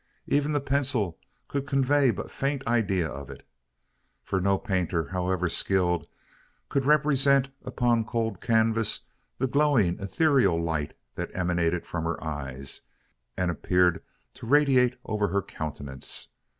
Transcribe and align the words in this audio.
Even 0.25 0.51
the 0.51 0.59
pencil 0.59 1.19
could 1.47 1.67
convey 1.67 2.09
but 2.09 2.25
a 2.25 2.29
faint 2.29 2.65
idea 2.65 3.07
of 3.07 3.29
it: 3.29 3.45
for 4.23 4.41
no 4.41 4.57
painter, 4.57 5.09
however 5.09 5.47
skilled, 5.47 6.07
could 6.69 6.85
represent 6.85 7.49
upon 7.63 8.03
cold 8.03 8.41
canvas 8.41 9.01
the 9.37 9.45
glowing 9.45 9.99
ethereal 9.99 10.59
light 10.59 10.95
that 11.13 11.29
emanated 11.35 11.85
from 11.85 12.03
her 12.05 12.19
eyes, 12.23 12.81
and 13.37 13.51
appeared 13.51 14.01
to 14.33 14.47
radiate 14.47 14.97
over 15.05 15.27
her 15.27 15.43
countenance. 15.43 16.29